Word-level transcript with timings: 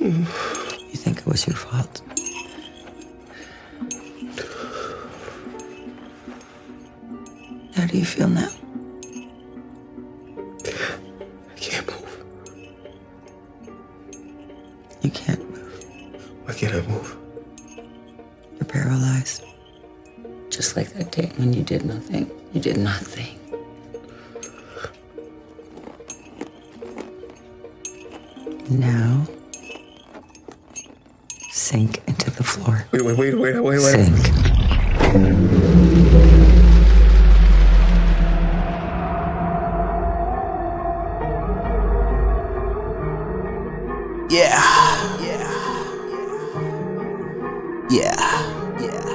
You 0.00 0.24
think 0.94 1.18
it 1.18 1.26
was 1.26 1.46
your 1.46 1.56
fault? 1.56 2.02
How 7.74 7.86
do 7.86 7.98
you 7.98 8.04
feel 8.04 8.28
now? 8.28 8.48
I 10.64 11.56
can't 11.56 11.86
move. 11.86 12.24
You 15.02 15.10
can't 15.10 15.50
move. 15.50 15.84
Why 16.44 16.54
can't 16.54 16.74
I 16.74 16.80
move? 16.82 17.16
You're 18.56 18.66
paralyzed. 18.66 19.44
Just 20.50 20.76
like 20.76 20.92
that 20.94 21.10
day 21.10 21.32
when 21.36 21.52
you 21.52 21.62
did 21.62 21.84
nothing. 21.84 22.30
You 22.52 22.60
did 22.60 22.76
nothing. 22.76 23.34
Now, 28.70 29.26
sink 31.68 32.00
into 32.06 32.30
the 32.30 32.42
floor. 32.42 32.86
Wait, 32.92 33.04
wait, 33.04 33.18
wait, 33.18 33.34
wait, 33.34 33.60
wait, 33.60 33.62
wait. 33.62 33.80
Sink. 33.80 34.16
Yeah. 44.30 44.62
Yeah. 45.20 45.48
Yeah. 47.90 48.16
Yeah. 48.80 49.12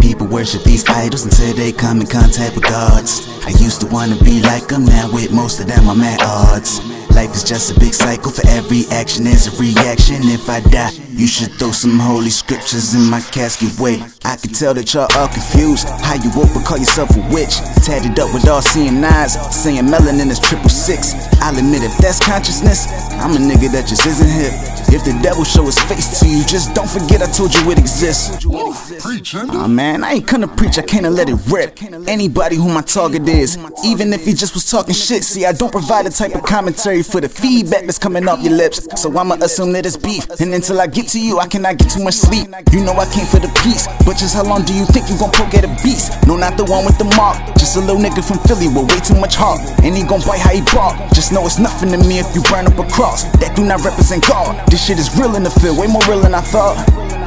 People 0.00 0.26
worship 0.26 0.64
these 0.64 0.84
idols 0.88 1.24
until 1.24 1.54
they 1.54 1.70
come 1.70 2.00
in 2.00 2.08
contact 2.08 2.56
with 2.56 2.64
gods. 2.64 3.28
I 3.46 3.50
used 3.50 3.80
to 3.82 3.86
wanna 3.86 4.16
be 4.24 4.42
like 4.42 4.66
them, 4.66 4.84
now 4.84 5.08
with 5.12 5.30
most 5.30 5.60
of 5.60 5.68
them 5.68 5.88
I'm 5.88 6.02
at 6.02 6.20
odds. 6.20 6.80
Life 7.14 7.34
is 7.34 7.44
just 7.44 7.76
a 7.76 7.80
big 7.80 7.94
cycle, 7.94 8.30
for 8.30 8.46
every 8.48 8.84
action 8.92 9.24
there's 9.24 9.46
a 9.48 9.54
reaction. 9.60 10.16
If 10.30 10.48
I 10.48 10.60
die, 10.60 10.92
you 11.10 11.26
should 11.26 11.52
throw 11.58 11.72
some 11.72 11.98
holy 11.98 12.30
scriptures 12.30 12.94
in 12.94 13.10
my 13.10 13.20
casket. 13.20 13.78
Wait, 13.80 14.00
I 14.24 14.36
can 14.36 14.52
tell 14.52 14.74
that 14.74 14.94
y'all 14.94 15.08
all 15.16 15.28
confused. 15.28 15.88
How 15.88 16.14
you 16.14 16.30
woke 16.36 16.54
but 16.54 16.64
call 16.64 16.78
yourself 16.78 17.10
a 17.16 17.20
witch? 17.34 17.58
Tatted 17.82 18.18
up 18.20 18.32
with 18.32 18.46
all 18.48 18.62
seeing 18.62 19.02
eyes, 19.02 19.34
saying 19.54 19.84
melanin 19.86 20.30
is 20.30 20.38
triple 20.38 20.70
six. 20.70 21.14
I'll 21.42 21.56
admit 21.58 21.82
if 21.82 21.96
that's 21.98 22.20
consciousness, 22.24 22.86
I'm 23.18 23.34
a 23.34 23.40
nigga 23.42 23.72
that 23.72 23.86
just 23.88 24.06
isn't 24.06 24.30
hip. 24.30 24.77
If 24.90 25.04
the 25.04 25.18
devil 25.22 25.44
show 25.44 25.64
his 25.64 25.78
face 25.78 26.20
to 26.20 26.28
you, 26.28 26.44
just 26.44 26.74
don't 26.74 26.88
forget 26.88 27.20
I 27.22 27.26
told 27.26 27.54
you 27.54 27.70
it 27.70 27.78
exists. 27.78 28.44
Aw 28.46 29.68
man, 29.68 30.02
I 30.02 30.14
ain't 30.14 30.26
gonna 30.26 30.48
preach, 30.48 30.78
I 30.78 30.82
can't 30.82 31.04
let 31.12 31.28
it 31.28 31.38
rip. 31.48 31.82
Anybody 32.08 32.56
who 32.56 32.68
my 32.68 32.80
target 32.80 33.28
is, 33.28 33.58
even 33.84 34.12
if 34.12 34.24
he 34.24 34.32
just 34.32 34.54
was 34.54 34.70
talking 34.70 34.94
shit. 34.94 35.24
See, 35.24 35.44
I 35.44 35.52
don't 35.52 35.70
provide 35.70 36.06
the 36.06 36.10
type 36.10 36.34
of 36.34 36.42
commentary 36.42 37.02
for 37.02 37.20
the 37.20 37.28
feedback 37.28 37.84
that's 37.84 37.98
coming 37.98 38.26
off 38.28 38.42
your 38.42 38.54
lips. 38.54 38.86
So 39.00 39.16
I'ma 39.16 39.34
assume 39.42 39.72
that 39.72 39.84
it's 39.84 39.96
beef. 39.96 40.28
And 40.40 40.54
until 40.54 40.80
I 40.80 40.86
get 40.86 41.08
to 41.08 41.20
you, 41.20 41.38
I 41.38 41.46
cannot 41.46 41.76
get 41.76 41.90
too 41.90 42.02
much 42.02 42.14
sleep. 42.14 42.48
You 42.72 42.82
know 42.82 42.92
I 42.94 43.04
came 43.12 43.26
for 43.26 43.40
the 43.40 43.52
peace, 43.62 43.86
but 44.06 44.16
just 44.16 44.34
how 44.34 44.44
long 44.44 44.64
do 44.64 44.72
you 44.72 44.86
think 44.86 45.10
you 45.10 45.18
gon' 45.18 45.32
poke 45.32 45.52
at 45.54 45.64
a 45.64 45.82
beast? 45.84 46.12
No, 46.26 46.36
not 46.36 46.56
the 46.56 46.64
one 46.64 46.86
with 46.86 46.96
the 46.96 47.04
mark. 47.16 47.36
Just 47.68 47.76
a 47.76 47.80
little 47.80 48.00
nigga 48.00 48.26
from 48.26 48.38
Philly 48.48 48.66
with 48.66 48.90
way 48.90 48.98
too 49.00 49.20
much 49.20 49.36
heart. 49.36 49.60
And 49.84 49.94
he 49.94 50.02
gon' 50.02 50.22
bite 50.22 50.40
how 50.40 50.54
he 50.54 50.62
bark. 50.72 50.96
Just 51.12 51.32
know 51.32 51.44
it's 51.44 51.58
nothing 51.58 51.90
to 51.90 51.98
me 51.98 52.18
if 52.18 52.34
you 52.34 52.40
burn 52.44 52.66
up 52.66 52.78
a 52.78 52.90
cross. 52.90 53.24
That 53.40 53.54
do 53.54 53.62
not 53.62 53.84
represent 53.84 54.26
God. 54.26 54.56
This 54.70 54.86
shit 54.86 54.98
is 54.98 55.14
real 55.20 55.36
in 55.36 55.42
the 55.42 55.50
field, 55.50 55.76
way 55.76 55.86
more 55.86 56.00
real 56.08 56.20
than 56.20 56.34
I 56.34 56.40
thought. 56.40 56.82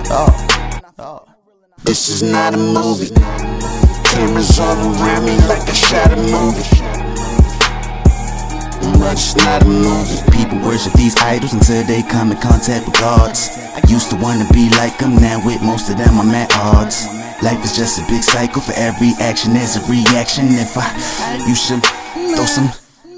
Oh. 0.09 1.27
This 1.83 2.09
is 2.09 2.23
not 2.23 2.55
a 2.55 2.57
movie. 2.57 3.13
Cameras 4.03 4.57
all 4.57 4.81
around 4.81 5.25
me 5.25 5.37
like 5.45 5.61
I 5.61 5.73
shot 5.73 6.11
a 6.11 6.15
movie. 6.17 6.90
But 8.99 9.13
it's 9.13 9.35
not 9.37 9.65
movie. 9.65 10.21
People 10.31 10.59
worship 10.65 10.93
these 10.93 11.15
idols 11.17 11.53
until 11.53 11.83
they 11.83 12.01
come 12.03 12.31
in 12.31 12.37
contact 12.39 12.85
with 12.85 12.99
gods. 12.99 13.49
I 13.75 13.81
used 13.87 14.09
to 14.11 14.15
wanna 14.17 14.47
be 14.53 14.69
like 14.71 14.97
them, 14.97 15.15
now 15.15 15.43
with 15.45 15.61
most 15.61 15.89
of 15.89 15.97
them 15.97 16.19
I'm 16.19 16.29
at 16.35 16.51
odds. 16.55 17.07
Life 17.41 17.63
is 17.63 17.75
just 17.75 17.99
a 17.99 18.05
big 18.07 18.23
cycle, 18.23 18.61
for 18.61 18.73
every 18.75 19.13
action 19.19 19.53
there's 19.53 19.75
a 19.75 19.81
reaction. 19.89 20.45
If 20.49 20.77
I, 20.77 20.87
you 21.47 21.55
should 21.55 21.83
throw 22.35 22.45
some. 22.45 22.69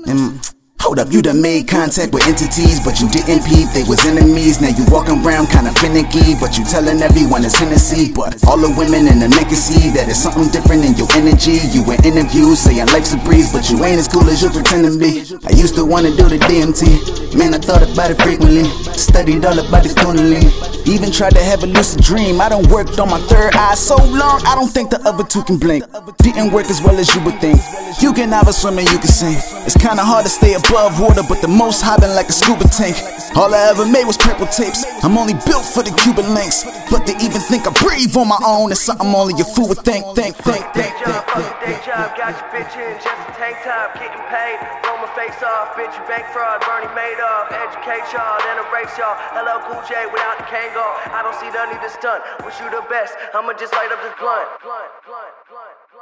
in- 0.07 0.52
Hold 0.83 0.99
up, 0.99 1.13
you 1.13 1.21
done 1.21 1.41
made 1.41 1.69
contact 1.69 2.11
with 2.11 2.27
entities, 2.27 2.83
but 2.83 2.99
you 2.99 3.07
didn't 3.07 3.39
peep, 3.47 3.71
they 3.71 3.87
was 3.87 4.03
enemies. 4.03 4.59
Now 4.59 4.67
you 4.67 4.83
walking 4.91 5.23
around 5.23 5.47
kinda 5.47 5.71
finicky, 5.79 6.35
but 6.35 6.59
you 6.59 6.65
telling 6.65 7.01
everyone 7.01 7.45
it's 7.45 7.55
Hennessy. 7.55 8.11
But 8.11 8.43
all 8.43 8.57
the 8.57 8.67
women 8.67 9.07
in 9.07 9.23
the 9.23 9.29
can 9.31 9.55
see 9.55 9.91
that 9.95 10.09
it's 10.09 10.19
something 10.19 10.49
different 10.51 10.83
in 10.83 10.99
your 10.99 11.07
energy. 11.15 11.63
You 11.71 11.87
in 11.87 12.03
interviews 12.03 12.59
saying 12.59 12.87
life's 12.91 13.13
a 13.13 13.17
breeze, 13.23 13.53
but 13.53 13.71
you 13.71 13.79
ain't 13.85 13.97
as 13.97 14.09
cool 14.09 14.27
as 14.27 14.43
you 14.43 14.49
pretend 14.49 14.83
to 14.83 14.99
be. 14.99 15.23
I 15.47 15.55
used 15.55 15.75
to 15.75 15.85
wanna 15.85 16.11
do 16.11 16.27
the 16.27 16.37
DMT, 16.37 17.33
man, 17.33 17.53
I 17.53 17.59
thought 17.59 17.81
about 17.81 18.11
it 18.11 18.21
frequently. 18.21 18.67
Studied 18.99 19.45
all 19.45 19.57
about 19.57 19.83
the 19.83 19.95
Kundalini. 19.95 20.51
Even 20.85 21.13
tried 21.13 21.33
to 21.35 21.43
have 21.43 21.63
a 21.63 21.67
lucid 21.67 22.03
dream. 22.03 22.41
I 22.41 22.49
done 22.49 22.67
worked 22.67 22.99
on 22.99 23.09
my 23.09 23.21
third 23.31 23.55
eye 23.55 23.75
so 23.75 23.95
long, 23.95 24.43
I 24.45 24.53
don't 24.53 24.67
think 24.67 24.89
the 24.89 24.99
other 25.07 25.23
two 25.23 25.43
can 25.43 25.55
blink. 25.55 25.85
Didn't 26.17 26.51
work 26.51 26.69
as 26.69 26.81
well 26.81 26.99
as 26.99 27.07
you 27.15 27.21
would 27.23 27.39
think. 27.39 27.57
You 28.01 28.11
can 28.11 28.33
either 28.33 28.51
swim 28.51 28.79
and 28.79 28.91
you 28.91 28.97
can 28.99 29.07
sing. 29.07 29.52
It's 29.63 29.79
kinda 29.79 30.03
hard 30.03 30.25
to 30.25 30.31
stay 30.31 30.53
above 30.53 30.99
water, 30.99 31.23
but 31.23 31.39
the 31.41 31.47
most 31.47 31.81
high 31.81 31.95
been 31.95 32.15
like 32.15 32.27
a 32.27 32.35
scuba 32.35 32.67
tank. 32.67 32.99
All 33.35 33.49
I 33.55 33.71
ever 33.71 33.85
made 33.87 34.05
was 34.05 34.17
purple 34.17 34.45
tapes. 34.45 34.83
I'm 35.03 35.17
only 35.17 35.33
built 35.47 35.65
for 35.65 35.81
the 35.81 35.95
Cuban 36.03 36.35
links. 36.35 36.67
But 36.91 37.07
to 37.07 37.13
even 37.23 37.41
think 37.47 37.65
I 37.65 37.71
breathe 37.79 38.13
on 38.15 38.27
my 38.27 38.37
own 38.43 38.71
is 38.71 38.83
something 38.83 39.07
only 39.07 39.33
a 39.39 39.47
fool 39.47 39.71
would 39.71 39.81
think, 39.81 40.03
think, 40.13 40.35
think, 40.43 40.67
think, 40.75 40.75
think, 40.75 40.93
job, 40.99 41.23
fuck 41.25 41.41
think, 41.41 41.55
day 41.63 41.73
think. 41.79 41.87
job, 41.87 42.11
got 42.13 42.35
your 42.35 42.49
bitch 42.51 42.75
in 42.75 42.93
just 42.99 43.21
a 43.23 43.31
tank 43.39 43.57
top, 43.63 43.95
getting 43.95 44.21
paid. 44.29 44.59
Blow 44.83 44.99
my 44.99 45.09
face 45.15 45.39
off, 45.41 45.73
bitch, 45.79 45.95
you 45.95 46.03
bank 46.11 46.27
fraud, 46.35 46.59
Bernie 46.67 46.91
made 46.93 47.17
Madoff. 47.17 47.49
Educate 47.55 48.05
y'all, 48.11 48.37
then 48.43 48.59
erase 48.67 48.93
y'all. 48.99 49.15
LL, 49.33 49.63
Cool 49.65 49.81
J 49.87 50.05
without 50.11 50.37
the 50.43 50.47
Kangol. 50.51 50.91
I 51.09 51.23
don't 51.23 51.35
see 51.39 51.49
the 51.49 51.63
need 51.71 51.81
to 51.81 51.89
stunt. 51.89 52.21
Wish 52.45 52.59
you 52.59 52.69
the 52.69 52.83
best, 52.91 53.15
I'ma 53.33 53.55
just 53.55 53.73
light 53.73 53.89
up 53.89 54.01
this 54.03 54.13
blunt. 54.19 54.45
blunt, 54.61 54.91
blunt, 55.07 55.33
blunt. 55.47 55.92